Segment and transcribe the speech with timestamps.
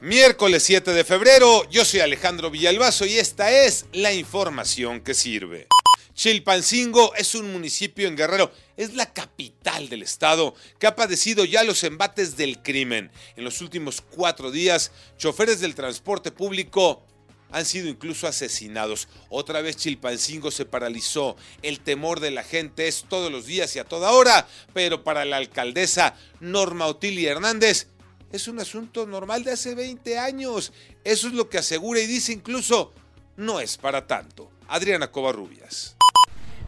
[0.00, 5.66] Miércoles 7 de febrero, yo soy Alejandro Villalbazo y esta es la información que sirve.
[6.14, 11.64] Chilpancingo es un municipio en Guerrero, es la capital del estado que ha padecido ya
[11.64, 13.10] los embates del crimen.
[13.34, 17.02] En los últimos cuatro días, choferes del transporte público
[17.50, 19.08] han sido incluso asesinados.
[19.30, 21.36] Otra vez Chilpancingo se paralizó.
[21.62, 25.24] El temor de la gente es todos los días y a toda hora, pero para
[25.24, 27.88] la alcaldesa Norma Otilia Hernández,
[28.32, 30.72] es un asunto normal de hace 20 años.
[31.04, 32.92] Eso es lo que asegura y dice incluso,
[33.36, 34.50] no es para tanto.
[34.68, 35.97] Adriana Covarrubias.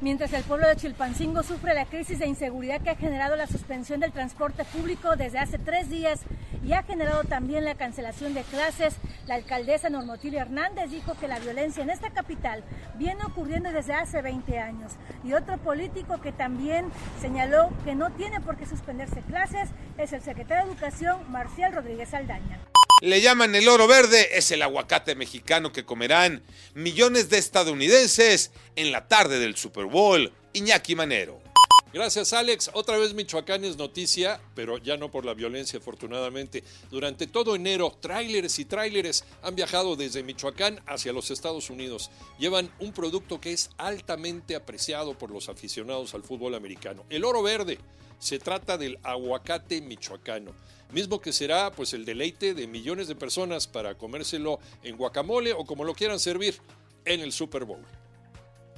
[0.02, 4.00] Mientras el pueblo de Chilpancingo sufre la crisis de inseguridad que ha generado la suspensión
[4.00, 6.22] del transporte público desde hace tres días
[6.64, 8.96] y ha generado también la cancelación de clases,
[9.26, 12.64] la alcaldesa Normotilio Hernández dijo que la violencia en esta capital
[12.96, 14.92] viene ocurriendo desde hace 20 años.
[15.22, 16.86] Y otro político que también
[17.20, 22.14] señaló que no tiene por qué suspenderse clases es el secretario de Educación, Marcial Rodríguez
[22.14, 22.58] Aldaña.
[23.00, 26.42] Le llaman el oro verde, es el aguacate mexicano que comerán
[26.74, 30.30] millones de estadounidenses en la tarde del Super Bowl.
[30.52, 31.49] Iñaki Manero.
[31.92, 32.70] Gracias Alex.
[32.72, 36.62] Otra vez Michoacán es noticia, pero ya no por la violencia afortunadamente.
[36.90, 42.10] Durante todo enero, tráileres y tráileres han viajado desde Michoacán hacia los Estados Unidos.
[42.38, 47.04] Llevan un producto que es altamente apreciado por los aficionados al fútbol americano.
[47.10, 47.78] El oro verde.
[48.20, 50.52] Se trata del aguacate michoacano
[50.92, 55.64] mismo que será pues el deleite de millones de personas para comérselo en guacamole o
[55.64, 56.56] como lo quieran servir
[57.04, 57.84] en el Super Bowl.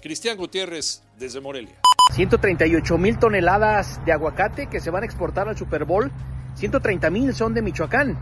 [0.01, 1.81] Cristian Gutiérrez desde Morelia.
[2.13, 6.11] 138 mil toneladas de aguacate que se van a exportar al Super Bowl.
[6.57, 8.19] 130 mil son de Michoacán.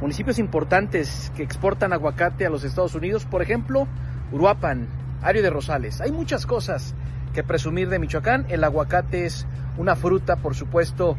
[0.00, 3.88] Municipios importantes que exportan aguacate a los Estados Unidos, por ejemplo,
[4.30, 4.86] Uruapan,
[5.20, 6.00] Ario de Rosales.
[6.00, 6.94] Hay muchas cosas
[7.32, 8.46] que presumir de Michoacán.
[8.50, 11.16] El aguacate es una fruta, por supuesto,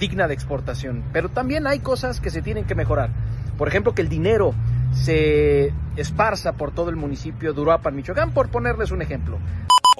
[0.00, 1.04] digna de exportación.
[1.12, 3.10] Pero también hay cosas que se tienen que mejorar.
[3.58, 4.54] Por ejemplo, que el dinero
[4.94, 9.38] se esparza por todo el municipio de Uruapan, Michoacán, por ponerles un ejemplo.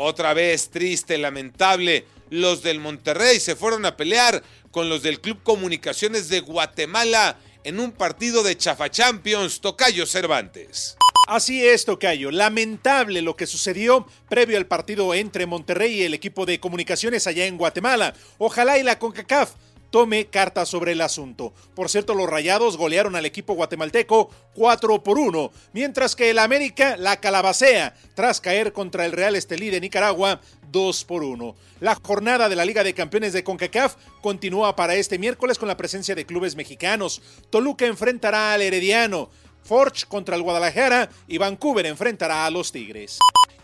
[0.00, 5.42] Otra vez triste, lamentable, los del Monterrey se fueron a pelear con los del Club
[5.42, 10.96] Comunicaciones de Guatemala en un partido de Chafa Champions, Tocayo Cervantes.
[11.26, 12.30] Así es, Tocayo.
[12.30, 17.46] Lamentable lo que sucedió previo al partido entre Monterrey y el equipo de comunicaciones allá
[17.46, 18.14] en Guatemala.
[18.38, 19.50] Ojalá y la CONCACAF
[19.90, 21.52] tome carta sobre el asunto.
[21.74, 26.96] Por cierto, los Rayados golearon al equipo guatemalteco 4 por 1, mientras que el América
[26.96, 30.40] la calabacea tras caer contra el Real Estelí de Nicaragua
[30.70, 31.54] 2 por 1.
[31.80, 35.76] La jornada de la Liga de Campeones de CONCACAF continúa para este miércoles con la
[35.76, 37.22] presencia de clubes mexicanos.
[37.50, 39.30] Toluca enfrentará al Herediano.
[39.62, 43.18] Forge contra el Guadalajara y Vancouver enfrentará a los Tigres.